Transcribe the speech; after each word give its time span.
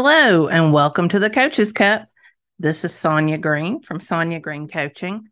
Hello, 0.00 0.46
and 0.46 0.72
welcome 0.72 1.08
to 1.08 1.18
the 1.18 1.28
Coach's 1.28 1.72
Cup. 1.72 2.06
This 2.60 2.84
is 2.84 2.94
Sonya 2.94 3.36
Green 3.36 3.82
from 3.82 3.98
Sonya 3.98 4.38
Green 4.38 4.68
Coaching. 4.68 5.24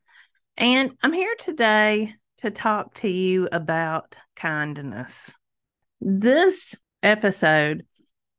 And 0.56 0.90
I'm 1.04 1.12
here 1.12 1.36
today 1.38 2.14
to 2.38 2.50
talk 2.50 2.94
to 2.94 3.08
you 3.08 3.48
about 3.52 4.16
kindness. 4.34 5.32
This 6.00 6.74
episode 7.00 7.86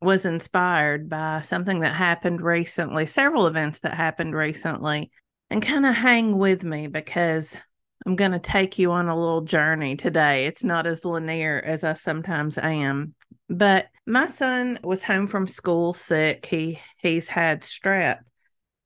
was 0.01 0.25
inspired 0.25 1.08
by 1.08 1.44
something 1.44 1.79
that 1.79 1.96
happened 1.96 2.41
recently, 2.41 3.05
several 3.05 3.47
events 3.47 3.79
that 3.79 3.94
happened 3.94 4.35
recently, 4.35 5.09
and 5.49 5.65
kind 5.65 5.85
of 5.85 5.96
hang 5.96 6.37
with 6.37 6.62
me 6.62 6.87
because 6.87 7.57
I'm 8.05 8.17
going 8.17 8.33
to 8.33 8.39
take 8.39 8.78
you 8.78 8.91
on 8.91 9.07
a 9.07 9.17
little 9.17 9.44
journey 9.44 9.96
today. 9.96 10.47
It's 10.47 10.65
not 10.65 10.87
as 10.87 11.05
linear 11.05 11.63
as 11.65 11.85
I 11.85 11.94
sometimes 11.94 12.57
am. 12.57 13.15
But 13.47 13.87
my 14.08 14.26
son 14.26 14.79
was 14.83 15.03
home 15.03 15.28
from 15.28 15.47
school 15.47 15.94
sick. 15.94 16.45
He 16.45 16.80
he's 16.98 17.27
had 17.27 17.61
strep 17.61 18.20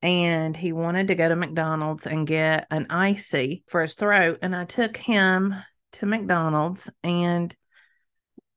and 0.02 0.58
he 0.58 0.74
wanted 0.74 1.10
to 1.10 1.16
go 1.16 1.30
to 1.30 1.36
McDonald's 1.36 2.08
and 2.08 2.26
get 2.26 2.66
an 2.72 2.88
icy 2.90 3.64
for 3.68 3.84
his 3.84 3.94
throat 3.94 4.40
and 4.42 4.56
I 4.56 4.66
took 4.66 4.98
him 4.98 5.54
to 5.94 6.06
McDonald's 6.08 6.90
and 7.04 7.56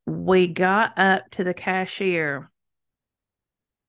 we 0.06 0.46
got 0.46 0.98
up 0.98 1.30
to 1.32 1.44
the 1.44 1.54
cashier 1.54 2.50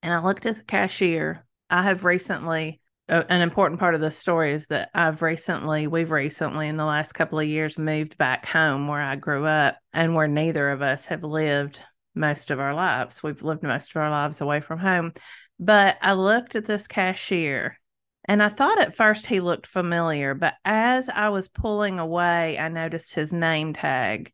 and 0.03 0.13
I 0.13 0.19
looked 0.19 0.45
at 0.45 0.57
the 0.57 0.63
cashier. 0.63 1.45
I 1.69 1.81
have 1.83 2.03
recently 2.03 2.81
an 3.07 3.41
important 3.41 3.79
part 3.79 3.95
of 3.95 4.01
the 4.01 4.11
story 4.11 4.51
is 4.51 4.67
that 4.67 4.89
I've 4.93 5.21
recently, 5.21 5.87
we've 5.87 6.11
recently 6.11 6.67
in 6.67 6.75
the 6.75 6.85
last 6.85 7.13
couple 7.13 7.39
of 7.39 7.47
years 7.47 7.77
moved 7.77 8.17
back 8.17 8.45
home 8.45 8.87
where 8.87 9.01
I 9.01 9.15
grew 9.15 9.45
up 9.45 9.77
and 9.93 10.13
where 10.13 10.27
neither 10.27 10.69
of 10.71 10.81
us 10.81 11.05
have 11.07 11.23
lived 11.23 11.81
most 12.15 12.51
of 12.51 12.59
our 12.59 12.73
lives. 12.73 13.21
We've 13.21 13.41
lived 13.43 13.63
most 13.63 13.91
of 13.91 14.01
our 14.01 14.09
lives 14.09 14.41
away 14.41 14.61
from 14.61 14.79
home. 14.79 15.13
But 15.59 15.97
I 16.01 16.13
looked 16.13 16.55
at 16.55 16.65
this 16.65 16.87
cashier 16.87 17.79
and 18.25 18.41
I 18.41 18.49
thought 18.49 18.81
at 18.81 18.95
first 18.95 19.27
he 19.27 19.39
looked 19.39 19.67
familiar, 19.67 20.33
but 20.33 20.55
as 20.65 21.09
I 21.09 21.29
was 21.29 21.47
pulling 21.47 21.99
away, 21.99 22.57
I 22.57 22.69
noticed 22.69 23.13
his 23.13 23.31
name 23.31 23.73
tag 23.73 24.33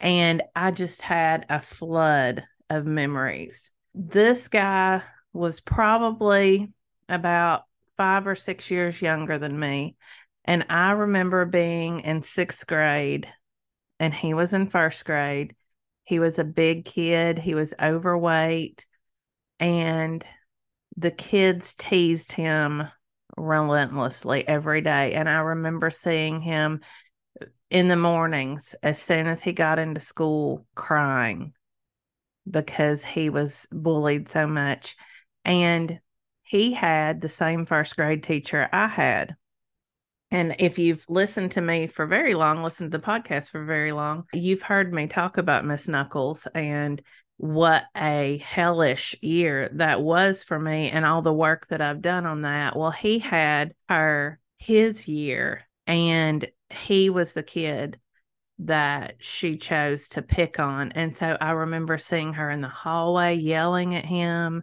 and 0.00 0.42
I 0.56 0.72
just 0.72 1.00
had 1.00 1.46
a 1.48 1.60
flood 1.60 2.44
of 2.68 2.84
memories. 2.84 3.70
This 3.94 4.48
guy 4.48 5.02
was 5.32 5.60
probably 5.60 6.72
about 7.08 7.64
five 7.96 8.26
or 8.26 8.34
six 8.34 8.70
years 8.70 9.00
younger 9.00 9.38
than 9.38 9.58
me. 9.58 9.96
And 10.44 10.66
I 10.68 10.90
remember 10.90 11.44
being 11.44 12.00
in 12.00 12.22
sixth 12.22 12.66
grade 12.66 13.28
and 14.00 14.12
he 14.12 14.34
was 14.34 14.52
in 14.52 14.68
first 14.68 15.04
grade. 15.04 15.54
He 16.04 16.18
was 16.18 16.38
a 16.38 16.44
big 16.44 16.84
kid, 16.84 17.38
he 17.38 17.54
was 17.54 17.74
overweight, 17.80 18.86
and 19.60 20.24
the 20.96 21.10
kids 21.10 21.74
teased 21.74 22.32
him 22.32 22.84
relentlessly 23.36 24.46
every 24.46 24.80
day. 24.80 25.14
And 25.14 25.28
I 25.28 25.40
remember 25.40 25.90
seeing 25.90 26.40
him 26.40 26.80
in 27.70 27.88
the 27.88 27.96
mornings 27.96 28.74
as 28.82 29.00
soon 29.00 29.26
as 29.26 29.42
he 29.42 29.52
got 29.52 29.78
into 29.78 30.00
school 30.00 30.66
crying 30.74 31.54
because 32.50 33.04
he 33.04 33.30
was 33.30 33.66
bullied 33.70 34.28
so 34.28 34.46
much. 34.46 34.96
And 35.44 36.00
he 36.42 36.74
had 36.74 37.20
the 37.20 37.28
same 37.28 37.64
first 37.64 37.96
grade 37.96 38.22
teacher 38.22 38.68
I 38.72 38.88
had. 38.88 39.36
And 40.32 40.56
if 40.58 40.78
you've 40.78 41.04
listened 41.10 41.52
to 41.52 41.60
me 41.60 41.86
for 41.88 42.06
very 42.06 42.32
long, 42.32 42.62
listened 42.62 42.90
to 42.90 42.98
the 42.98 43.04
podcast 43.04 43.50
for 43.50 43.66
very 43.66 43.92
long, 43.92 44.24
you've 44.32 44.62
heard 44.62 44.94
me 44.94 45.06
talk 45.06 45.36
about 45.36 45.66
Miss 45.66 45.86
Knuckles 45.86 46.48
and 46.54 47.02
what 47.36 47.84
a 47.94 48.38
hellish 48.42 49.14
year 49.20 49.68
that 49.74 50.00
was 50.00 50.42
for 50.42 50.58
me 50.58 50.88
and 50.88 51.04
all 51.04 51.20
the 51.20 51.34
work 51.34 51.66
that 51.68 51.82
I've 51.82 52.00
done 52.00 52.24
on 52.24 52.42
that. 52.42 52.74
Well, 52.74 52.90
he 52.90 53.18
had 53.18 53.74
her 53.90 54.40
his 54.56 55.06
year 55.06 55.68
and 55.86 56.48
he 56.70 57.10
was 57.10 57.34
the 57.34 57.42
kid 57.42 58.00
that 58.60 59.16
she 59.18 59.58
chose 59.58 60.08
to 60.10 60.22
pick 60.22 60.58
on. 60.58 60.92
And 60.92 61.14
so 61.14 61.36
I 61.38 61.50
remember 61.50 61.98
seeing 61.98 62.32
her 62.32 62.48
in 62.48 62.62
the 62.62 62.68
hallway 62.68 63.34
yelling 63.34 63.94
at 63.94 64.06
him, 64.06 64.62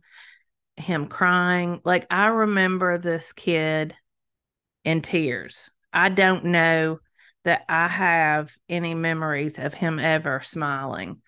him 0.78 1.06
crying. 1.06 1.80
Like 1.86 2.08
I 2.10 2.28
remember 2.28 2.98
this 2.98 3.34
kid 3.34 3.94
in 4.84 5.02
tears. 5.02 5.70
I 5.92 6.10
don't 6.10 6.46
know 6.46 7.00
that 7.46 7.64
I 7.70 7.88
have 7.88 8.52
any 8.68 8.94
memories 8.94 9.58
of 9.60 9.74
him 9.74 10.00
ever 10.00 10.42
smiling. 10.42 11.22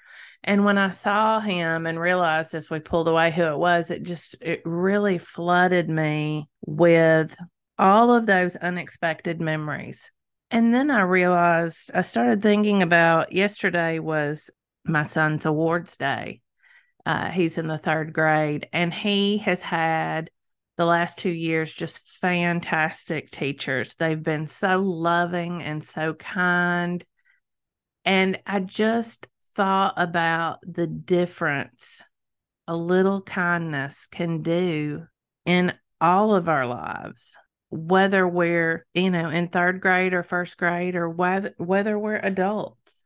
And 0.43 0.65
when 0.65 0.77
I 0.77 0.89
saw 0.89 1.39
him 1.39 1.85
and 1.85 1.99
realized 1.99 2.55
as 2.55 2.69
we 2.69 2.79
pulled 2.79 3.07
away 3.07 3.31
who 3.31 3.43
it 3.43 3.57
was, 3.57 3.91
it 3.91 4.03
just 4.03 4.35
it 4.41 4.61
really 4.65 5.19
flooded 5.19 5.89
me 5.89 6.49
with 6.65 7.35
all 7.77 8.13
of 8.13 8.25
those 8.25 8.55
unexpected 8.55 9.39
memories. 9.39 10.11
And 10.49 10.73
then 10.73 10.91
I 10.91 11.01
realized 11.01 11.91
I 11.93 12.01
started 12.01 12.41
thinking 12.41 12.81
about 12.81 13.33
yesterday 13.33 13.99
was 13.99 14.49
my 14.83 15.03
son's 15.03 15.45
awards 15.45 15.95
day. 15.95 16.41
Uh, 17.05 17.29
he's 17.31 17.57
in 17.57 17.67
the 17.67 17.77
third 17.77 18.13
grade, 18.13 18.67
and 18.73 18.93
he 18.93 19.39
has 19.39 19.61
had 19.61 20.29
the 20.81 20.87
last 20.87 21.19
two 21.19 21.29
years 21.29 21.71
just 21.71 21.99
fantastic 21.99 23.29
teachers. 23.29 23.93
They've 23.93 24.21
been 24.21 24.47
so 24.47 24.79
loving 24.81 25.61
and 25.61 25.83
so 25.83 26.15
kind. 26.15 27.05
And 28.03 28.39
I 28.47 28.61
just 28.61 29.27
thought 29.53 29.93
about 29.97 30.57
the 30.63 30.87
difference 30.87 32.01
a 32.67 32.75
little 32.75 33.21
kindness 33.21 34.07
can 34.07 34.41
do 34.41 35.05
in 35.45 35.71
all 35.99 36.33
of 36.33 36.49
our 36.49 36.65
lives 36.65 37.37
whether 37.69 38.27
we're 38.27 38.85
you 38.93 39.09
know 39.11 39.29
in 39.29 39.47
third 39.47 39.81
grade 39.81 40.13
or 40.13 40.23
first 40.23 40.57
grade 40.57 40.95
or 40.95 41.07
whether 41.07 41.53
whether 41.57 41.97
we're 41.97 42.17
adults 42.17 43.05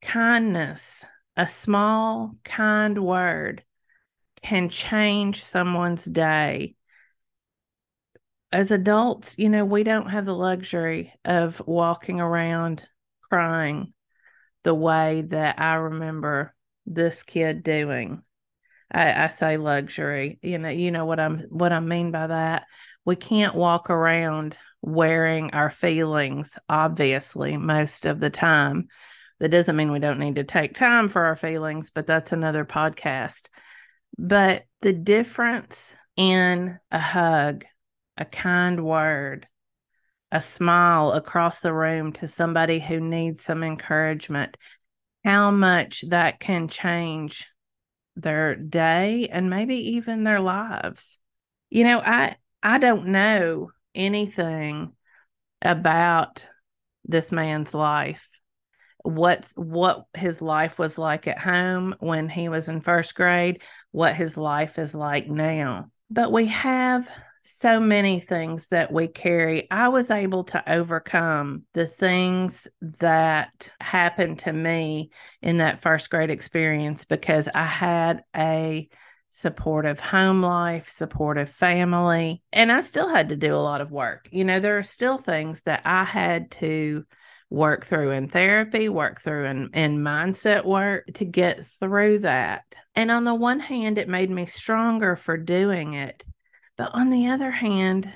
kindness 0.00 1.04
a 1.36 1.46
small, 1.46 2.36
kind 2.44 3.02
word 3.02 3.64
can 4.42 4.68
change 4.68 5.42
someone's 5.42 6.04
day. 6.04 6.74
As 8.52 8.70
adults, 8.70 9.34
you 9.38 9.48
know, 9.48 9.64
we 9.64 9.82
don't 9.82 10.10
have 10.10 10.26
the 10.26 10.34
luxury 10.34 11.12
of 11.24 11.62
walking 11.66 12.20
around 12.20 12.86
crying 13.30 13.94
the 14.62 14.74
way 14.74 15.22
that 15.22 15.58
I 15.58 15.74
remember 15.74 16.54
this 16.86 17.22
kid 17.22 17.62
doing. 17.62 18.22
I, 18.92 19.24
I 19.24 19.28
say 19.28 19.56
luxury, 19.56 20.38
you 20.42 20.58
know, 20.58 20.68
you 20.68 20.90
know 20.90 21.06
what 21.06 21.18
I'm 21.18 21.38
what 21.48 21.72
I 21.72 21.80
mean 21.80 22.10
by 22.10 22.26
that. 22.26 22.66
We 23.04 23.16
can't 23.16 23.54
walk 23.54 23.88
around 23.88 24.58
wearing 24.82 25.54
our 25.54 25.70
feelings, 25.70 26.58
obviously, 26.68 27.56
most 27.56 28.04
of 28.04 28.20
the 28.20 28.30
time 28.30 28.88
that 29.40 29.48
doesn't 29.50 29.74
mean 29.74 29.90
we 29.90 29.98
don't 29.98 30.18
need 30.18 30.36
to 30.36 30.44
take 30.44 30.74
time 30.74 31.08
for 31.08 31.24
our 31.24 31.36
feelings, 31.36 31.90
but 31.90 32.06
that's 32.06 32.32
another 32.32 32.64
podcast. 32.64 33.48
But 34.18 34.64
the 34.82 34.92
difference 34.92 35.96
in 36.16 36.78
a 36.90 36.98
hug, 36.98 37.64
a 38.16 38.24
kind 38.24 38.84
word, 38.84 39.46
a 40.30 40.40
smile 40.40 41.12
across 41.12 41.60
the 41.60 41.72
room 41.72 42.12
to 42.14 42.28
somebody 42.28 42.78
who 42.78 43.00
needs 43.00 43.42
some 43.42 43.62
encouragement, 43.62 44.56
how 45.24 45.50
much 45.50 46.04
that 46.08 46.40
can 46.40 46.68
change 46.68 47.46
their 48.16 48.54
day 48.54 49.28
and 49.30 49.48
maybe 49.48 49.94
even 49.94 50.24
their 50.24 50.40
lives. 50.40 51.18
You 51.70 51.84
know, 51.84 52.00
I 52.04 52.36
I 52.62 52.78
don't 52.78 53.08
know 53.08 53.70
anything 53.94 54.92
about 55.62 56.46
this 57.04 57.32
man's 57.32 57.74
life 57.74 58.28
what's 59.02 59.52
what 59.52 60.04
his 60.14 60.40
life 60.40 60.78
was 60.78 60.96
like 60.96 61.26
at 61.26 61.38
home 61.38 61.94
when 62.00 62.28
he 62.28 62.48
was 62.48 62.68
in 62.68 62.80
first 62.80 63.14
grade, 63.14 63.62
what 63.90 64.14
his 64.14 64.36
life 64.36 64.78
is 64.78 64.94
like 64.94 65.26
now. 65.28 65.90
But 66.10 66.32
we 66.32 66.46
have 66.46 67.08
so 67.42 67.80
many 67.80 68.20
things 68.20 68.68
that 68.68 68.92
we 68.92 69.08
carry. 69.08 69.68
I 69.70 69.88
was 69.88 70.10
able 70.10 70.44
to 70.44 70.72
overcome 70.72 71.64
the 71.74 71.86
things 71.86 72.68
that 73.00 73.70
happened 73.80 74.40
to 74.40 74.52
me 74.52 75.10
in 75.42 75.58
that 75.58 75.82
first 75.82 76.08
grade 76.08 76.30
experience 76.30 77.04
because 77.04 77.48
I 77.52 77.64
had 77.64 78.22
a 78.34 78.88
supportive 79.28 79.98
home 79.98 80.42
life, 80.42 80.88
supportive 80.88 81.50
family, 81.50 82.42
and 82.52 82.70
I 82.70 82.80
still 82.80 83.08
had 83.08 83.30
to 83.30 83.36
do 83.36 83.54
a 83.54 83.56
lot 83.56 83.80
of 83.80 83.90
work. 83.90 84.28
You 84.30 84.44
know, 84.44 84.60
there 84.60 84.78
are 84.78 84.84
still 84.84 85.18
things 85.18 85.62
that 85.62 85.82
I 85.84 86.04
had 86.04 86.50
to 86.52 87.04
work 87.50 87.84
through 87.84 88.12
in 88.12 88.28
therapy, 88.28 88.88
work 88.88 89.20
through 89.20 89.46
in, 89.46 89.70
in 89.74 89.98
mindset 89.98 90.64
work 90.64 91.06
to 91.14 91.24
get 91.24 91.66
through 91.66 92.20
that. 92.20 92.64
And 92.94 93.10
on 93.10 93.24
the 93.24 93.34
one 93.34 93.60
hand, 93.60 93.98
it 93.98 94.08
made 94.08 94.30
me 94.30 94.46
stronger 94.46 95.16
for 95.16 95.36
doing 95.36 95.94
it. 95.94 96.24
But 96.76 96.94
on 96.94 97.10
the 97.10 97.28
other 97.28 97.50
hand, 97.50 98.12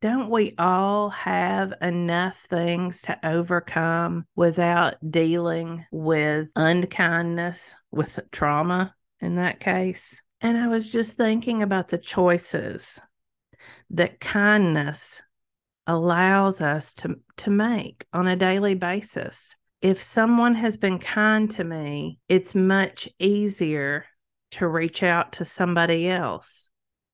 don't 0.00 0.30
we 0.30 0.52
all 0.58 1.10
have 1.10 1.74
enough 1.82 2.44
things 2.48 3.02
to 3.02 3.18
overcome 3.26 4.26
without 4.36 4.94
dealing 5.10 5.84
with 5.90 6.50
unkindness, 6.54 7.74
with 7.90 8.20
trauma 8.30 8.94
in 9.20 9.36
that 9.36 9.60
case? 9.60 10.20
And 10.40 10.56
I 10.56 10.68
was 10.68 10.92
just 10.92 11.12
thinking 11.12 11.62
about 11.62 11.88
the 11.88 11.98
choices 11.98 13.00
that 13.90 14.20
kindness 14.20 15.20
allows 15.86 16.60
us 16.60 16.94
to, 16.94 17.16
to 17.38 17.50
make 17.50 18.06
on 18.12 18.28
a 18.28 18.36
daily 18.36 18.74
basis. 18.74 19.56
If 19.80 20.02
someone 20.02 20.54
has 20.54 20.76
been 20.76 20.98
kind 20.98 21.50
to 21.52 21.64
me, 21.64 22.20
it's 22.28 22.54
much 22.54 23.08
easier 23.18 24.04
to 24.52 24.68
reach 24.68 25.02
out 25.02 25.32
to 25.34 25.44
somebody 25.44 26.08
else. 26.08 26.68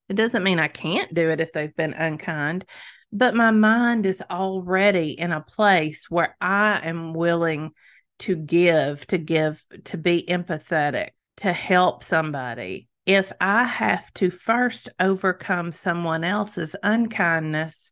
It 0.09 0.15
doesn't 0.15 0.43
mean 0.43 0.59
I 0.59 0.69
can't 0.69 1.13
do 1.15 1.31
it 1.31 1.41
if 1.41 1.53
they've 1.53 1.75
been 1.75 1.95
unkind, 1.95 2.67
but 3.13 3.35
my 3.35 3.51
mind 3.51 4.07
is 4.07 4.23
already 4.31 5.13
in 5.13 5.33
a 5.33 5.41
place 5.41 6.11
where 6.11 6.37
I 6.41 6.81
am 6.85 7.15
willing 7.15 7.73
to 8.21 8.37
give, 8.37 9.07
to 9.09 9.19
give, 9.19 9.65
to 9.85 9.97
be 9.97 10.25
empathetic, 10.29 11.11
to 11.39 11.53
help 11.53 12.03
somebody. 12.03 12.89
If 13.07 13.33
I 13.41 13.65
have 13.65 14.13
to 14.15 14.31
first 14.31 14.89
overcome 14.99 15.73
someone 15.73 16.25
else's 16.25 16.77
unkindness, 16.83 17.91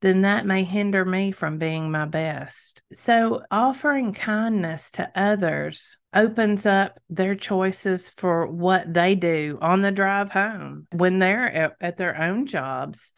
then 0.00 0.22
that 0.22 0.46
may 0.46 0.64
hinder 0.64 1.04
me 1.04 1.32
from 1.32 1.58
being 1.58 1.90
my 1.90 2.04
best. 2.04 2.82
So, 2.92 3.42
offering 3.50 4.12
kindness 4.12 4.90
to 4.92 5.10
others 5.14 5.96
opens 6.14 6.66
up 6.66 6.98
their 7.10 7.34
choices 7.34 8.10
for 8.10 8.46
what 8.46 8.92
they 8.92 9.14
do 9.14 9.58
on 9.60 9.80
the 9.80 9.92
drive 9.92 10.30
home 10.30 10.86
when 10.92 11.18
they're 11.18 11.50
at, 11.50 11.76
at 11.80 11.96
their 11.96 12.20
own 12.20 12.46
jobs. 12.46 13.12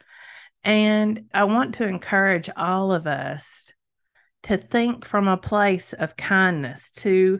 And 0.63 1.25
I 1.33 1.45
want 1.45 1.75
to 1.75 1.87
encourage 1.87 2.49
all 2.55 2.91
of 2.91 3.07
us 3.07 3.71
to 4.43 4.57
think 4.57 5.05
from 5.05 5.27
a 5.27 5.37
place 5.37 5.93
of 5.93 6.17
kindness, 6.17 6.91
to 6.91 7.39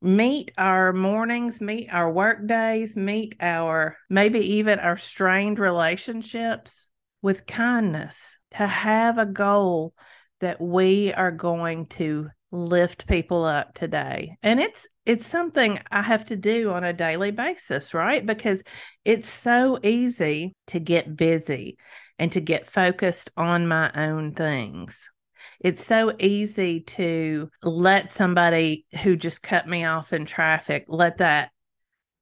meet 0.00 0.52
our 0.58 0.92
mornings, 0.92 1.60
meet 1.60 1.92
our 1.92 2.10
work 2.10 2.46
days, 2.46 2.96
meet 2.96 3.36
our 3.40 3.96
maybe 4.10 4.40
even 4.56 4.78
our 4.78 4.96
strained 4.96 5.58
relationships 5.58 6.88
with 7.22 7.46
kindness, 7.46 8.36
to 8.52 8.66
have 8.66 9.18
a 9.18 9.26
goal 9.26 9.94
that 10.40 10.60
we 10.60 11.12
are 11.12 11.30
going 11.30 11.86
to 11.86 12.28
lift 12.52 13.08
people 13.08 13.44
up 13.44 13.74
today. 13.74 14.36
And 14.42 14.60
it's 14.60 14.86
it's 15.04 15.26
something 15.26 15.80
I 15.90 16.02
have 16.02 16.26
to 16.26 16.36
do 16.36 16.70
on 16.70 16.84
a 16.84 16.92
daily 16.92 17.32
basis, 17.32 17.92
right? 17.92 18.24
Because 18.24 18.62
it's 19.04 19.28
so 19.28 19.78
easy 19.82 20.54
to 20.68 20.78
get 20.78 21.16
busy 21.16 21.76
and 22.18 22.30
to 22.32 22.40
get 22.40 22.68
focused 22.68 23.30
on 23.36 23.66
my 23.66 23.90
own 23.96 24.34
things. 24.34 25.10
It's 25.58 25.84
so 25.84 26.12
easy 26.20 26.80
to 26.80 27.48
let 27.62 28.12
somebody 28.12 28.86
who 29.02 29.16
just 29.16 29.42
cut 29.42 29.66
me 29.66 29.84
off 29.84 30.12
in 30.12 30.24
traffic 30.24 30.84
let 30.86 31.18
that 31.18 31.50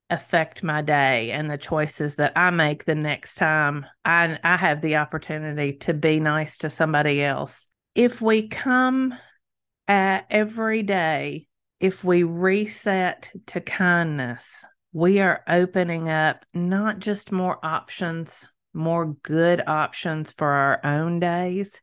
affect 0.09 0.63
my 0.63 0.83
day 0.83 1.31
and 1.31 1.51
the 1.51 1.59
choices 1.59 2.17
that 2.17 2.33
I 2.35 2.51
make 2.51 2.85
the 2.85 2.95
next 2.95 3.37
time 3.37 3.87
I, 4.05 4.39
I 4.43 4.57
have 4.57 4.81
the 4.81 4.97
opportunity 4.97 5.75
to 5.79 5.95
be 5.95 6.19
nice 6.19 6.59
to 6.59 6.71
somebody 6.71 7.23
else. 7.23 7.69
If 7.95 8.21
we 8.21 8.49
come 8.49 9.15
at 9.91 10.25
every 10.31 10.85
day, 10.85 11.49
if 11.81 12.05
we 12.05 12.23
reset 12.23 13.29
to 13.47 13.61
kindness, 13.61 14.65
we 14.93 15.19
are 15.19 15.43
opening 15.49 16.09
up 16.09 16.47
not 16.55 17.01
just 17.01 17.33
more 17.33 17.59
options, 17.65 18.47
more 18.73 19.15
good 19.25 19.61
options 19.67 20.31
for 20.31 20.47
our 20.47 20.81
own 20.85 21.19
days, 21.19 21.81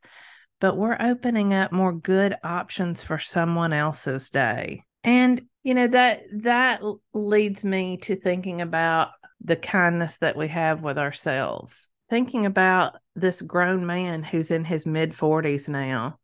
but 0.58 0.78
we're 0.78 0.96
opening 0.98 1.52
up 1.52 1.70
more 1.70 1.92
good 1.92 2.34
options 2.42 3.02
for 3.02 3.18
someone 3.18 3.74
else's 3.74 4.30
day. 4.30 4.84
And 5.04 5.42
you 5.62 5.74
know 5.74 5.88
that 5.88 6.22
that 6.38 6.80
leads 7.12 7.62
me 7.62 7.98
to 7.98 8.16
thinking 8.16 8.62
about 8.62 9.10
the 9.42 9.56
kindness 9.56 10.16
that 10.18 10.34
we 10.34 10.48
have 10.48 10.82
with 10.82 10.96
ourselves. 10.96 11.88
Thinking 12.08 12.46
about 12.46 12.96
this 13.14 13.42
grown 13.42 13.84
man 13.84 14.22
who's 14.22 14.50
in 14.50 14.64
his 14.64 14.86
mid 14.86 15.12
40s 15.12 15.68
now. 15.68 16.18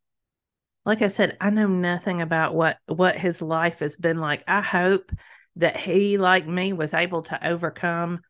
Like 0.85 1.01
I 1.03 1.09
said, 1.09 1.37
I 1.41 1.51
know 1.51 1.67
nothing 1.67 2.21
about 2.21 2.55
what 2.55 2.79
what 2.87 3.17
his 3.17 3.41
life 3.41 3.79
has 3.79 3.97
been 3.97 4.19
like. 4.19 4.43
I 4.47 4.61
hope 4.61 5.11
that 5.57 5.77
he 5.77 6.19
like 6.19 6.47
me 6.47 6.73
was 6.73 6.93
able 6.93 7.23
to 7.23 7.47
overcome 7.47 8.21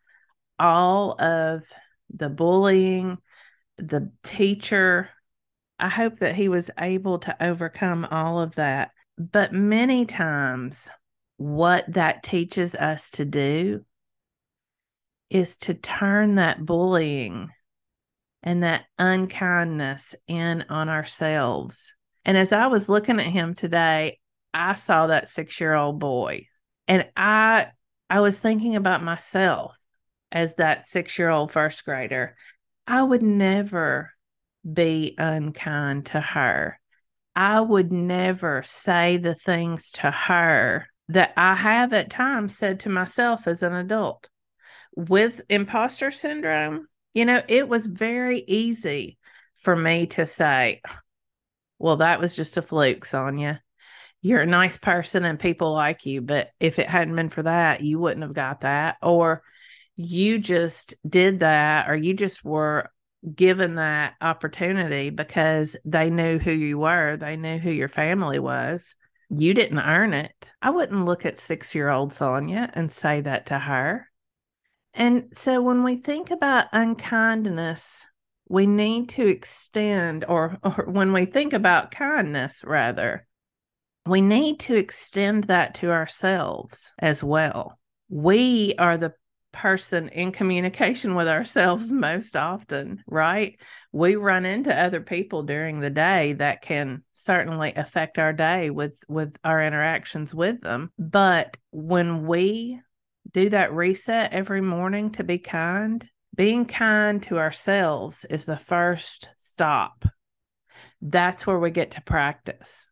all 0.58 1.20
of 1.20 1.62
the 2.10 2.30
bullying, 2.30 3.18
the 3.78 4.12
teacher. 4.22 5.10
I 5.78 5.88
hope 5.88 6.20
that 6.20 6.36
he 6.36 6.48
was 6.48 6.70
able 6.78 7.18
to 7.20 7.44
overcome 7.44 8.06
all 8.10 8.40
of 8.40 8.54
that. 8.54 8.92
But 9.18 9.52
many 9.52 10.06
times 10.06 10.90
what 11.36 11.84
that 11.94 12.22
teaches 12.22 12.74
us 12.74 13.10
to 13.12 13.24
do 13.24 13.84
is 15.30 15.56
to 15.58 15.74
turn 15.74 16.36
that 16.36 16.64
bullying 16.64 17.50
and 18.42 18.62
that 18.62 18.84
unkindness 18.98 20.14
in 20.28 20.64
on 20.68 20.88
ourselves. 20.88 21.94
And 22.24 22.36
as 22.36 22.52
I 22.52 22.68
was 22.68 22.88
looking 22.88 23.20
at 23.20 23.26
him 23.26 23.54
today, 23.54 24.18
I 24.52 24.74
saw 24.74 25.08
that 25.08 25.26
6-year-old 25.26 25.98
boy 25.98 26.46
and 26.86 27.08
I 27.16 27.68
I 28.08 28.20
was 28.20 28.38
thinking 28.38 28.76
about 28.76 29.02
myself 29.02 29.74
as 30.30 30.56
that 30.56 30.86
6-year-old 30.86 31.50
first 31.50 31.84
grader. 31.84 32.36
I 32.86 33.02
would 33.02 33.22
never 33.22 34.12
be 34.70 35.14
unkind 35.18 36.06
to 36.06 36.20
her. 36.20 36.78
I 37.34 37.60
would 37.60 37.92
never 37.92 38.62
say 38.64 39.16
the 39.16 39.34
things 39.34 39.90
to 39.92 40.10
her 40.10 40.86
that 41.08 41.32
I 41.36 41.54
have 41.54 41.92
at 41.92 42.10
times 42.10 42.56
said 42.56 42.80
to 42.80 42.88
myself 42.88 43.46
as 43.46 43.62
an 43.62 43.74
adult. 43.74 44.28
With 44.96 45.40
imposter 45.48 46.10
syndrome, 46.10 46.86
you 47.14 47.24
know, 47.24 47.42
it 47.48 47.68
was 47.68 47.86
very 47.86 48.38
easy 48.46 49.18
for 49.54 49.74
me 49.74 50.06
to 50.06 50.26
say, 50.26 50.80
well, 51.84 51.96
that 51.96 52.20
was 52.20 52.34
just 52.34 52.56
a 52.56 52.62
fluke, 52.62 53.04
Sonya. 53.04 53.62
You're 54.22 54.40
a 54.40 54.46
nice 54.46 54.78
person 54.78 55.24
and 55.24 55.38
people 55.38 55.74
like 55.74 56.06
you, 56.06 56.22
but 56.22 56.50
if 56.58 56.78
it 56.78 56.88
hadn't 56.88 57.14
been 57.14 57.28
for 57.28 57.42
that, 57.42 57.82
you 57.82 57.98
wouldn't 57.98 58.22
have 58.22 58.32
got 58.32 58.62
that. 58.62 58.96
Or 59.02 59.42
you 59.94 60.38
just 60.38 60.94
did 61.06 61.40
that, 61.40 61.90
or 61.90 61.94
you 61.94 62.14
just 62.14 62.42
were 62.44 62.90
given 63.34 63.74
that 63.74 64.14
opportunity 64.20 65.10
because 65.10 65.76
they 65.84 66.08
knew 66.08 66.38
who 66.38 66.52
you 66.52 66.78
were, 66.78 67.18
they 67.18 67.36
knew 67.36 67.58
who 67.58 67.70
your 67.70 67.88
family 67.88 68.38
was 68.38 68.94
you 69.30 69.54
didn't 69.54 69.78
earn 69.78 70.12
it. 70.12 70.32
I 70.60 70.70
wouldn't 70.70 71.04
look 71.04 71.24
at 71.24 71.38
six 71.38 71.74
year 71.74 71.88
old 71.88 72.12
Sonya 72.12 72.70
and 72.74 72.90
say 72.90 73.20
that 73.22 73.46
to 73.46 73.58
her. 73.58 74.08
And 74.92 75.32
so 75.32 75.60
when 75.60 75.82
we 75.82 75.96
think 75.96 76.30
about 76.30 76.68
unkindness, 76.72 78.04
we 78.48 78.66
need 78.66 79.08
to 79.10 79.26
extend, 79.26 80.24
or, 80.28 80.58
or 80.62 80.86
when 80.86 81.12
we 81.12 81.24
think 81.24 81.52
about 81.52 81.90
kindness, 81.90 82.62
rather, 82.64 83.26
we 84.06 84.20
need 84.20 84.60
to 84.60 84.76
extend 84.76 85.44
that 85.44 85.74
to 85.76 85.90
ourselves 85.90 86.92
as 86.98 87.24
well. 87.24 87.78
We 88.08 88.74
are 88.78 88.98
the 88.98 89.14
person 89.54 90.08
in 90.08 90.32
communication 90.32 91.14
with 91.14 91.28
ourselves 91.28 91.90
most 91.92 92.36
often, 92.36 93.02
right? 93.06 93.58
We 93.92 94.16
run 94.16 94.44
into 94.44 94.76
other 94.76 95.00
people 95.00 95.44
during 95.44 95.80
the 95.80 95.90
day 95.90 96.34
that 96.34 96.60
can 96.60 97.02
certainly 97.12 97.72
affect 97.74 98.18
our 98.18 98.32
day 98.32 98.70
with 98.70 98.98
with 99.08 99.38
our 99.44 99.62
interactions 99.62 100.34
with 100.34 100.60
them. 100.60 100.90
But 100.98 101.56
when 101.70 102.26
we 102.26 102.80
do 103.32 103.48
that 103.50 103.72
reset 103.72 104.32
every 104.32 104.60
morning 104.60 105.12
to 105.12 105.24
be 105.24 105.38
kind, 105.38 106.06
being 106.34 106.64
kind 106.64 107.22
to 107.24 107.38
ourselves 107.38 108.24
is 108.28 108.44
the 108.44 108.58
first 108.58 109.28
stop. 109.36 110.04
That's 111.00 111.46
where 111.46 111.58
we 111.58 111.70
get 111.70 111.92
to 111.92 112.02
practice. 112.02 112.88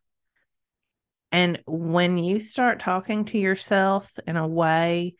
And 1.31 1.59
when 1.65 2.17
you 2.17 2.39
start 2.39 2.79
talking 2.79 3.25
to 3.25 3.37
yourself 3.39 4.17
in 4.27 4.37
a 4.37 4.47
way 4.47 5.15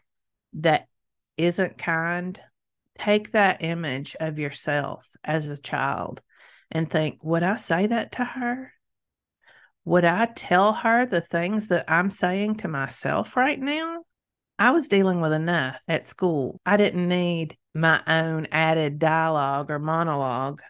that 0.54 0.88
isn't 1.38 1.78
kind, 1.80 2.40
take 3.00 3.32
that 3.32 3.64
image 3.64 4.16
of 4.20 4.38
yourself 4.38 5.10
as 5.24 5.48
a 5.48 5.60
child 5.60 6.22
and 6.70 6.90
think, 6.90 7.24
would 7.24 7.44
I 7.44 7.56
say 7.56 7.88
that 7.88 8.14
to 8.14 8.24
her? 8.24 8.72
Would 9.86 10.06
I 10.06 10.28
tell 10.28 10.74
her 10.74 11.06
the 11.06 11.22
things 11.22 11.68
that 11.68 11.86
I'm 11.90 12.12
saying 12.12 12.58
to 12.58 12.68
myself 12.68 13.36
right 13.36 13.60
now? 13.60 14.04
I 14.60 14.72
was 14.72 14.88
dealing 14.88 15.22
with 15.22 15.34
enough 15.34 15.78
at 15.88 16.06
school. 16.06 16.60
I 16.66 16.78
didn't 16.78 17.08
need 17.08 17.58
my 17.74 18.02
own 18.08 18.48
added 18.52 19.00
dialogue 19.00 19.72
or 19.72 19.80
monologue 19.80 20.62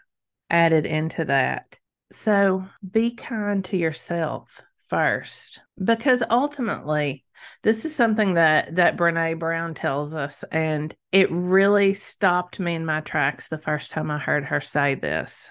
added 0.50 0.86
into 0.86 1.26
that. 1.26 1.78
So 2.12 2.66
be 2.90 3.16
kind 3.16 3.66
to 3.66 3.78
yourself 3.78 4.62
first 4.88 5.60
because 5.84 6.24
ultimately 6.30 7.26
this 7.64 7.86
is 7.86 7.96
something 7.96 8.36
that 8.36 8.76
that 8.76 8.98
Brene 8.98 9.40
Brown 9.40 9.74
tells 9.74 10.14
us, 10.14 10.44
and 10.52 10.94
it 11.12 11.32
really 11.32 11.94
stopped 11.94 12.60
me 12.60 12.76
in 12.76 12.86
my 12.86 13.02
tracks 13.02 13.48
the 13.48 13.58
first 13.58 13.92
time 13.92 14.12
I 14.12 14.18
heard 14.18 14.46
her 14.46 14.62
say 14.62 14.96
this. 14.96 15.50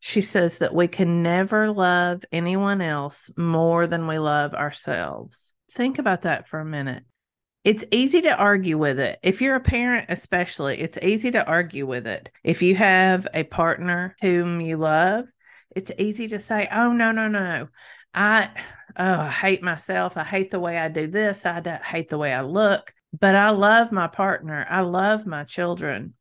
She 0.00 0.20
says 0.20 0.58
that 0.58 0.74
we 0.74 0.88
can 0.88 1.22
never 1.22 1.70
love 1.70 2.24
anyone 2.32 2.80
else 2.80 3.30
more 3.36 3.86
than 3.86 4.06
we 4.06 4.18
love 4.18 4.54
ourselves. 4.54 5.52
Think 5.70 5.98
about 5.98 6.22
that 6.22 6.48
for 6.48 6.58
a 6.58 6.64
minute. 6.64 7.04
It's 7.64 7.84
easy 7.90 8.22
to 8.22 8.36
argue 8.36 8.78
with 8.78 8.98
it. 8.98 9.18
If 9.22 9.42
you're 9.42 9.56
a 9.56 9.60
parent, 9.60 10.06
especially, 10.08 10.80
it's 10.80 10.98
easy 11.02 11.30
to 11.32 11.46
argue 11.46 11.86
with 11.86 12.06
it. 12.06 12.30
If 12.42 12.62
you 12.62 12.74
have 12.76 13.28
a 13.34 13.44
partner 13.44 14.16
whom 14.20 14.60
you 14.60 14.78
love, 14.78 15.26
it's 15.76 15.92
easy 15.98 16.28
to 16.28 16.38
say, 16.38 16.68
oh, 16.72 16.92
no, 16.92 17.12
no, 17.12 17.28
no. 17.28 17.68
I, 18.14 18.48
oh, 18.96 19.20
I 19.20 19.30
hate 19.30 19.62
myself. 19.62 20.16
I 20.16 20.24
hate 20.24 20.50
the 20.50 20.60
way 20.60 20.78
I 20.78 20.88
do 20.88 21.06
this. 21.06 21.44
I 21.44 21.60
hate 21.84 22.08
the 22.08 22.18
way 22.18 22.32
I 22.32 22.40
look. 22.40 22.92
But 23.18 23.34
I 23.34 23.50
love 23.50 23.92
my 23.92 24.06
partner. 24.06 24.66
I 24.68 24.80
love 24.80 25.26
my 25.26 25.44
children. 25.44 26.14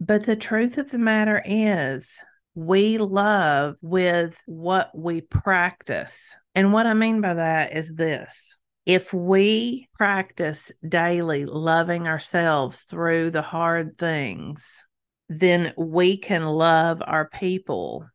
But 0.00 0.24
the 0.24 0.36
truth 0.36 0.76
of 0.78 0.90
the 0.90 0.98
matter 0.98 1.40
is, 1.44 2.18
we 2.54 2.98
love 2.98 3.76
with 3.80 4.42
what 4.46 4.90
we 4.96 5.20
practice. 5.20 6.34
And 6.54 6.72
what 6.72 6.86
I 6.86 6.94
mean 6.94 7.20
by 7.20 7.34
that 7.34 7.76
is 7.76 7.94
this 7.94 8.58
if 8.86 9.12
we 9.12 9.88
practice 9.94 10.72
daily 10.86 11.44
loving 11.44 12.08
ourselves 12.08 12.82
through 12.82 13.30
the 13.30 13.42
hard 13.42 13.98
things, 13.98 14.84
then 15.28 15.72
we 15.76 16.16
can 16.16 16.44
love 16.44 17.02
our 17.06 17.28
people 17.28 18.06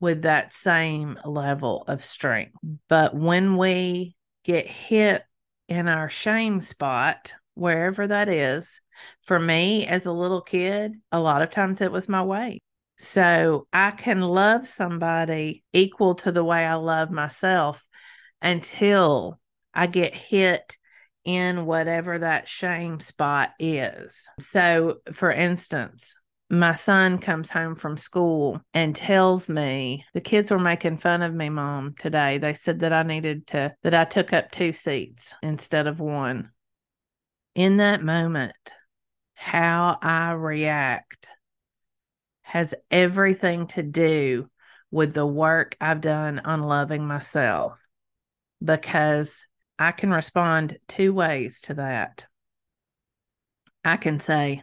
with 0.00 0.22
that 0.22 0.52
same 0.52 1.18
level 1.24 1.84
of 1.88 2.04
strength. 2.04 2.54
But 2.88 3.14
when 3.14 3.56
we 3.56 4.16
get 4.44 4.68
hit 4.68 5.24
in 5.68 5.88
our 5.88 6.08
shame 6.08 6.60
spot, 6.60 7.34
wherever 7.54 8.06
that 8.06 8.28
is, 8.28 8.80
for 9.22 9.38
me 9.38 9.86
as 9.86 10.06
a 10.06 10.12
little 10.12 10.42
kid, 10.42 10.92
a 11.10 11.20
lot 11.20 11.42
of 11.42 11.50
times 11.50 11.80
it 11.80 11.90
was 11.90 12.08
my 12.08 12.22
weight. 12.22 12.62
So 12.98 13.66
I 13.72 13.90
can 13.90 14.20
love 14.20 14.68
somebody 14.68 15.64
equal 15.72 16.14
to 16.16 16.30
the 16.30 16.44
way 16.44 16.64
I 16.64 16.74
love 16.74 17.10
myself 17.10 17.84
until 18.40 19.40
I 19.74 19.86
get 19.86 20.14
hit 20.14 20.76
in 21.24 21.66
whatever 21.66 22.18
that 22.18 22.48
shame 22.48 23.00
spot 23.00 23.50
is. 23.58 24.28
So, 24.38 24.96
for 25.12 25.32
instance, 25.32 26.14
my 26.50 26.74
son 26.74 27.18
comes 27.18 27.50
home 27.50 27.74
from 27.74 27.96
school 27.96 28.60
and 28.74 28.94
tells 28.94 29.48
me 29.48 30.04
the 30.12 30.20
kids 30.20 30.50
were 30.50 30.58
making 30.58 30.98
fun 30.98 31.22
of 31.22 31.34
me 31.34 31.48
mom 31.48 31.94
today 31.98 32.36
they 32.38 32.52
said 32.52 32.80
that 32.80 32.92
i 32.92 33.02
needed 33.02 33.46
to 33.46 33.74
that 33.82 33.94
i 33.94 34.04
took 34.04 34.32
up 34.32 34.50
two 34.50 34.72
seats 34.72 35.34
instead 35.42 35.86
of 35.86 36.00
one 36.00 36.50
in 37.54 37.78
that 37.78 38.02
moment 38.02 38.52
how 39.34 39.96
i 40.02 40.32
react 40.32 41.28
has 42.42 42.74
everything 42.90 43.66
to 43.66 43.82
do 43.82 44.48
with 44.90 45.14
the 45.14 45.26
work 45.26 45.76
i've 45.80 46.02
done 46.02 46.40
on 46.40 46.62
loving 46.62 47.06
myself 47.06 47.78
because 48.62 49.44
I 49.78 49.92
can 49.92 50.10
respond 50.10 50.78
two 50.86 51.12
ways 51.12 51.60
to 51.62 51.74
that. 51.74 52.24
I 53.84 53.96
can 53.96 54.20
say, 54.20 54.62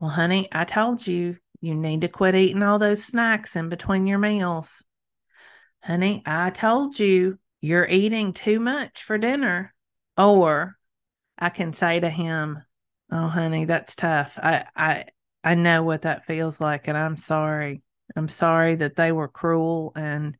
Well, 0.00 0.10
honey, 0.10 0.48
I 0.52 0.64
told 0.64 1.06
you 1.06 1.38
you 1.60 1.74
need 1.74 2.02
to 2.02 2.08
quit 2.08 2.34
eating 2.34 2.62
all 2.62 2.78
those 2.78 3.04
snacks 3.04 3.56
in 3.56 3.68
between 3.68 4.06
your 4.06 4.18
meals. 4.18 4.82
Honey, 5.82 6.22
I 6.24 6.50
told 6.50 6.98
you 6.98 7.38
you're 7.60 7.86
eating 7.88 8.32
too 8.32 8.60
much 8.60 9.02
for 9.02 9.18
dinner. 9.18 9.74
Or 10.16 10.76
I 11.38 11.50
can 11.50 11.72
say 11.72 12.00
to 12.00 12.10
him, 12.10 12.62
Oh, 13.10 13.28
honey, 13.28 13.64
that's 13.66 13.94
tough. 13.94 14.38
I, 14.38 14.64
I, 14.74 15.04
I 15.44 15.54
know 15.54 15.82
what 15.82 16.02
that 16.02 16.26
feels 16.26 16.60
like, 16.60 16.88
and 16.88 16.96
I'm 16.96 17.16
sorry. 17.16 17.82
I'm 18.16 18.28
sorry 18.28 18.76
that 18.76 18.96
they 18.96 19.12
were 19.12 19.28
cruel 19.28 19.92
and 19.96 20.36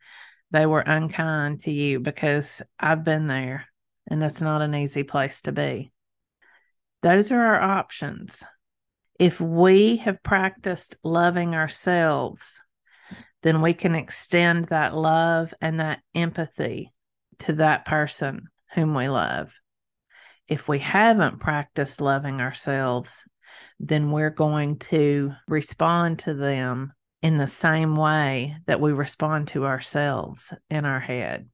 they 0.51 0.67
were 0.67 0.81
unkind 0.81 1.65
to 1.65 1.71
you 1.71 2.01
because 2.01 2.63
I've 2.79 3.05
been 3.05 3.27
there 3.27 3.67
and 4.09 4.21
that's 4.21 4.41
not 4.41 4.63
an 4.63 4.75
easy 4.75 5.03
place 5.03 5.43
to 5.43 5.53
be. 5.53 5.93
Those 7.03 7.33
are 7.33 7.41
our 7.41 7.61
options. 7.61 8.43
If 9.19 9.41
we 9.41 9.97
have 9.99 10.23
practiced 10.23 10.97
loving 11.03 11.55
ourselves, 11.55 12.61
then 13.43 13.61
we 13.61 13.75
can 13.75 13.95
extend 13.95 14.67
that 14.67 14.95
love 14.95 15.53
and 15.61 15.81
that 15.81 16.01
empathy 16.15 16.93
to 17.41 17.55
that 17.55 17.85
person 17.85 18.49
whom 18.75 18.95
we 18.95 19.09
love. 19.09 19.53
If 20.49 20.69
we 20.69 20.79
haven't 20.79 21.41
practiced 21.41 22.01
loving 22.01 22.41
ourselves, 22.41 23.25
then 23.81 24.11
we're 24.11 24.31
going 24.31 24.79
to 24.79 25.33
respond 25.49 26.21
to 26.21 26.35
them 26.35 26.93
in 27.21 27.39
the 27.39 27.49
same 27.49 27.97
way 27.97 28.57
that 28.67 28.81
we 28.81 28.93
respond 28.93 29.49
to 29.49 29.67
ourselves 29.67 30.53
in 30.71 30.85
our 30.85 31.01
head 31.01 31.49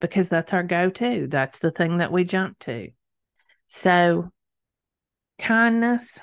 because 0.00 0.28
that's 0.28 0.52
our 0.52 0.62
go 0.62 0.90
to. 0.90 1.26
That's 1.26 1.58
the 1.58 1.70
thing 1.70 1.98
that 1.98 2.12
we 2.12 2.24
jump 2.24 2.58
to. 2.60 2.90
So, 3.66 4.30
kindness 5.38 6.20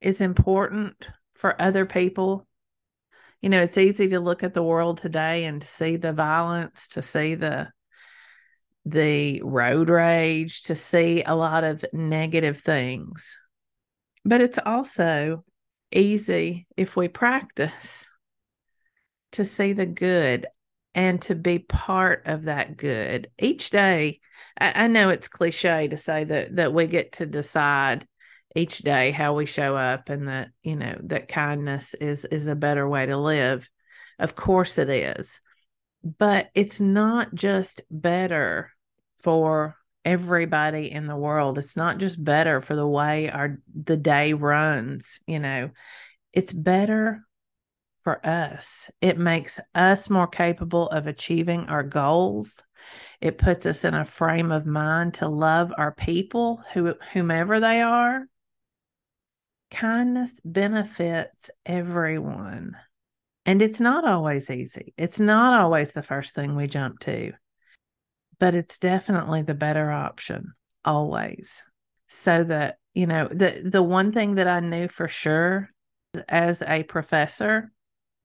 is 0.00 0.20
important 0.20 1.08
for 1.34 1.60
other 1.60 1.86
people. 1.86 2.46
You 3.40 3.48
know, 3.48 3.62
it's 3.62 3.78
easy 3.78 4.08
to 4.08 4.20
look 4.20 4.42
at 4.42 4.54
the 4.54 4.62
world 4.62 4.98
today 4.98 5.44
and 5.44 5.60
to 5.60 5.66
see 5.66 5.96
the 5.96 6.12
violence, 6.12 6.88
to 6.88 7.02
see 7.02 7.34
the 7.34 7.68
the 8.86 9.40
road 9.42 9.88
rage, 9.88 10.62
to 10.64 10.76
see 10.76 11.22
a 11.22 11.34
lot 11.34 11.64
of 11.64 11.84
negative 11.94 12.60
things. 12.60 13.36
But 14.26 14.42
it's 14.42 14.58
also 14.64 15.44
easy 15.90 16.66
if 16.76 16.96
we 16.96 17.08
practice 17.08 18.06
to 19.32 19.44
see 19.44 19.72
the 19.72 19.86
good 19.86 20.46
and 20.94 21.20
to 21.22 21.34
be 21.34 21.58
part 21.58 22.26
of 22.26 22.44
that 22.44 22.76
good 22.76 23.28
each 23.38 23.70
day. 23.70 24.20
I, 24.58 24.84
I, 24.84 24.86
know 24.86 25.10
it's 25.10 25.28
cliche 25.28 25.88
to 25.88 25.96
say 25.96 26.24
that 26.24 26.56
that 26.56 26.72
we 26.72 26.86
get 26.86 27.12
to 27.12 27.26
decide 27.26 28.06
each 28.54 28.78
day 28.78 29.10
how 29.10 29.34
we 29.34 29.46
show 29.46 29.76
up 29.76 30.08
and 30.08 30.28
that 30.28 30.50
you 30.62 30.76
know 30.76 30.96
that 31.04 31.28
kindness 31.28 31.94
is 31.94 32.24
is 32.24 32.46
a 32.46 32.54
better 32.54 32.88
way 32.88 33.06
to 33.06 33.16
live. 33.16 33.68
Of 34.18 34.36
course 34.36 34.78
it 34.78 34.88
is. 34.88 35.40
But 36.18 36.50
it's 36.54 36.80
not 36.80 37.34
just 37.34 37.82
better 37.90 38.70
for 39.16 39.76
everybody 40.04 40.90
in 40.90 41.06
the 41.06 41.16
world. 41.16 41.58
It's 41.58 41.76
not 41.76 41.98
just 41.98 42.22
better 42.22 42.60
for 42.60 42.76
the 42.76 42.86
way 42.86 43.30
our 43.30 43.58
the 43.74 43.96
day 43.96 44.34
runs, 44.34 45.20
you 45.26 45.40
know. 45.40 45.70
It's 46.32 46.52
better 46.52 47.22
for 48.04 48.24
us. 48.24 48.90
It 49.00 49.18
makes 49.18 49.58
us 49.74 50.08
more 50.10 50.26
capable 50.26 50.88
of 50.88 51.06
achieving 51.06 51.64
our 51.68 51.82
goals. 51.82 52.62
It 53.20 53.38
puts 53.38 53.64
us 53.64 53.82
in 53.82 53.94
a 53.94 54.04
frame 54.04 54.52
of 54.52 54.66
mind 54.66 55.14
to 55.14 55.28
love 55.28 55.72
our 55.76 55.92
people, 55.92 56.62
who, 56.74 56.94
whomever 57.12 57.58
they 57.58 57.80
are. 57.80 58.26
Kindness 59.70 60.38
benefits 60.44 61.50
everyone. 61.64 62.76
And 63.46 63.60
it's 63.60 63.80
not 63.80 64.06
always 64.06 64.50
easy. 64.50 64.94
It's 64.96 65.18
not 65.18 65.60
always 65.60 65.92
the 65.92 66.02
first 66.02 66.34
thing 66.34 66.54
we 66.54 66.66
jump 66.66 67.00
to, 67.00 67.32
but 68.38 68.54
it's 68.54 68.78
definitely 68.78 69.42
the 69.42 69.54
better 69.54 69.90
option 69.90 70.52
always. 70.84 71.62
So 72.08 72.44
that, 72.44 72.78
you 72.94 73.06
know, 73.06 73.28
the 73.28 73.68
the 73.70 73.82
one 73.82 74.12
thing 74.12 74.36
that 74.36 74.46
I 74.46 74.60
knew 74.60 74.88
for 74.88 75.08
sure 75.08 75.70
as 76.28 76.62
a 76.62 76.84
professor 76.84 77.72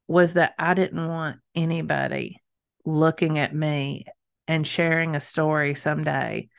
was 0.09 0.33
that 0.33 0.55
I 0.57 0.73
didn't 0.73 1.07
want 1.07 1.39
anybody 1.53 2.41
looking 2.83 3.37
at 3.37 3.53
me 3.53 4.05
and 4.47 4.65
sharing 4.65 5.15
a 5.15 5.21
story 5.21 5.75
someday 5.75 6.49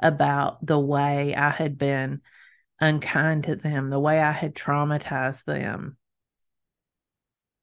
about 0.00 0.66
the 0.66 0.78
way 0.78 1.32
I 1.32 1.50
had 1.50 1.78
been 1.78 2.20
unkind 2.80 3.44
to 3.44 3.54
them, 3.54 3.90
the 3.90 4.00
way 4.00 4.20
I 4.20 4.32
had 4.32 4.56
traumatized 4.56 5.44
them. 5.44 5.96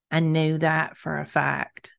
I 0.09 0.21
knew 0.21 0.59
that 0.59 0.95
for 0.95 1.19
a 1.19 1.25
fact. 1.25 1.91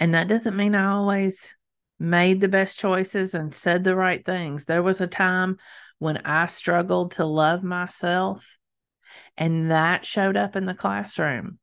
And 0.00 0.14
that 0.14 0.26
doesn't 0.26 0.56
mean 0.56 0.74
I 0.74 0.86
always 0.86 1.54
made 2.00 2.40
the 2.40 2.48
best 2.48 2.76
choices 2.76 3.34
and 3.34 3.54
said 3.54 3.84
the 3.84 3.94
right 3.94 4.24
things. 4.24 4.64
There 4.64 4.82
was 4.82 5.00
a 5.00 5.06
time 5.06 5.58
when 6.00 6.16
I 6.24 6.48
struggled 6.48 7.12
to 7.12 7.24
love 7.24 7.62
myself 7.62 8.58
and 9.36 9.70
that 9.70 10.04
showed 10.04 10.36
up 10.36 10.56
in 10.56 10.66
the 10.66 10.74
classroom 10.74 11.58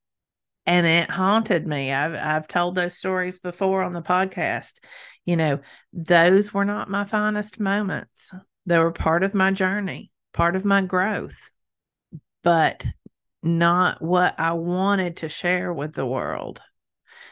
and 0.69 0.85
it 0.85 1.09
haunted 1.09 1.65
me. 1.65 1.91
I've 1.91 2.13
I've 2.13 2.47
told 2.47 2.75
those 2.75 2.95
stories 2.95 3.39
before 3.39 3.81
on 3.81 3.93
the 3.93 4.03
podcast. 4.03 4.73
You 5.25 5.35
know, 5.35 5.59
those 5.93 6.53
were 6.53 6.63
not 6.63 6.91
my 6.91 7.05
finest 7.05 7.59
moments. 7.59 8.31
They 8.67 8.77
were 8.77 8.91
part 8.91 9.23
of 9.23 9.33
my 9.33 9.49
journey, 9.49 10.11
part 10.31 10.55
of 10.55 10.65
my 10.65 10.83
growth, 10.83 11.49
but 12.43 12.85
not 13.41 13.99
what 13.99 14.39
I 14.39 14.53
wanted 14.53 15.17
to 15.17 15.29
share 15.29 15.73
with 15.73 15.93
the 15.93 16.05
world. 16.05 16.61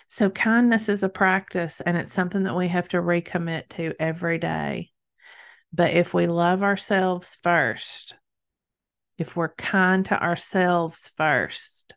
So 0.07 0.31
kindness 0.31 0.89
is 0.89 1.03
a 1.03 1.09
practice 1.09 1.79
and 1.79 1.95
it's 1.95 2.13
something 2.13 2.41
that 2.43 2.55
we 2.55 2.69
have 2.69 2.87
to 2.87 2.97
recommit 2.97 3.69
to 3.69 3.93
every 3.99 4.39
day. 4.39 4.89
But 5.71 5.93
if 5.93 6.11
we 6.11 6.25
love 6.25 6.63
ourselves 6.63 7.37
first, 7.43 8.15
if 9.17 9.35
we're 9.35 9.53
kind 9.53 10.05
to 10.05 10.21
ourselves 10.21 11.09
first, 11.15 11.93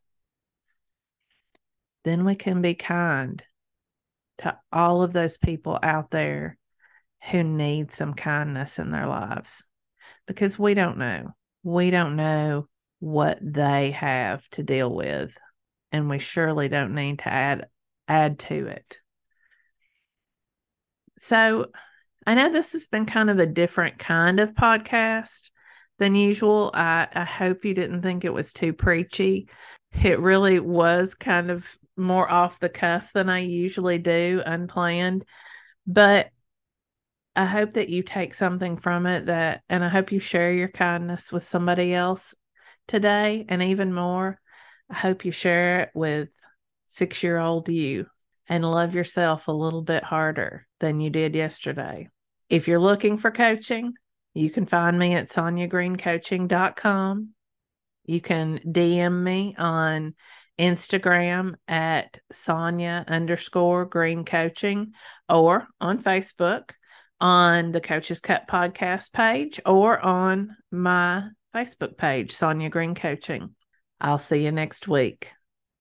then 2.04 2.24
we 2.24 2.34
can 2.34 2.62
be 2.62 2.74
kind 2.74 3.42
to 4.38 4.58
all 4.72 5.02
of 5.02 5.12
those 5.12 5.36
people 5.36 5.78
out 5.82 6.10
there 6.10 6.56
who 7.30 7.42
need 7.42 7.92
some 7.92 8.14
kindness 8.14 8.78
in 8.78 8.90
their 8.90 9.06
lives 9.06 9.62
because 10.26 10.58
we 10.58 10.72
don't 10.72 10.96
know. 10.96 11.30
We 11.62 11.90
don't 11.90 12.16
know 12.16 12.68
what 13.00 13.38
they 13.42 13.90
have 13.90 14.48
to 14.50 14.62
deal 14.62 14.94
with, 14.94 15.36
and 15.92 16.08
we 16.08 16.18
surely 16.18 16.68
don't 16.68 16.94
need 16.94 17.18
to 17.20 17.28
add 17.28 17.66
add 18.08 18.38
to 18.38 18.66
it. 18.66 18.98
So, 21.18 21.66
I 22.26 22.34
know 22.34 22.50
this 22.50 22.72
has 22.72 22.86
been 22.86 23.04
kind 23.04 23.28
of 23.28 23.38
a 23.38 23.46
different 23.46 23.98
kind 23.98 24.40
of 24.40 24.54
podcast 24.54 25.50
than 26.00 26.16
usual. 26.16 26.72
I, 26.74 27.06
I 27.14 27.24
hope 27.24 27.64
you 27.64 27.74
didn't 27.74 28.02
think 28.02 28.24
it 28.24 28.32
was 28.32 28.52
too 28.52 28.72
preachy. 28.72 29.48
It 30.02 30.18
really 30.18 30.58
was 30.58 31.14
kind 31.14 31.50
of 31.50 31.78
more 31.96 32.28
off 32.28 32.58
the 32.58 32.70
cuff 32.70 33.12
than 33.12 33.28
I 33.28 33.40
usually 33.40 33.98
do, 33.98 34.42
unplanned. 34.44 35.24
But 35.86 36.30
I 37.36 37.44
hope 37.44 37.74
that 37.74 37.90
you 37.90 38.02
take 38.02 38.34
something 38.34 38.76
from 38.76 39.06
it 39.06 39.26
that, 39.26 39.62
and 39.68 39.84
I 39.84 39.88
hope 39.88 40.10
you 40.10 40.18
share 40.20 40.52
your 40.52 40.68
kindness 40.68 41.30
with 41.30 41.42
somebody 41.42 41.94
else 41.94 42.34
today. 42.88 43.44
And 43.48 43.62
even 43.62 43.92
more, 43.92 44.40
I 44.88 44.94
hope 44.94 45.24
you 45.24 45.32
share 45.32 45.80
it 45.80 45.90
with 45.94 46.30
six 46.86 47.22
year 47.22 47.38
old 47.38 47.68
you 47.68 48.06
and 48.48 48.64
love 48.64 48.94
yourself 48.94 49.48
a 49.48 49.52
little 49.52 49.82
bit 49.82 50.02
harder 50.02 50.66
than 50.80 50.98
you 50.98 51.10
did 51.10 51.36
yesterday. 51.36 52.08
If 52.48 52.66
you're 52.68 52.80
looking 52.80 53.18
for 53.18 53.30
coaching, 53.30 53.92
you 54.34 54.50
can 54.50 54.66
find 54.66 54.98
me 54.98 55.14
at 55.14 55.28
sonyagreencoaching.com. 55.28 57.28
You 58.04 58.20
can 58.20 58.58
DM 58.58 59.22
me 59.22 59.54
on 59.58 60.14
Instagram 60.58 61.54
at 61.68 62.18
Sonya 62.32 63.04
underscore 63.08 63.86
green 63.86 64.24
coaching 64.24 64.92
or 65.28 65.68
on 65.80 66.02
Facebook 66.02 66.72
on 67.20 67.72
the 67.72 67.80
Coaches 67.80 68.20
Cup 68.20 68.48
podcast 68.48 69.12
page 69.12 69.60
or 69.66 69.98
on 69.98 70.56
my 70.70 71.28
Facebook 71.54 71.96
page, 71.96 72.32
Sonya 72.32 72.70
Green 72.70 72.94
Coaching. 72.94 73.54
I'll 74.00 74.18
see 74.18 74.44
you 74.44 74.52
next 74.52 74.88
week. 74.88 75.30